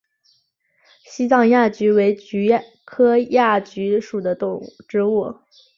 [1.05, 2.49] 西藏亚菊为菊
[2.83, 4.35] 科亚菊属的
[4.87, 5.37] 植物。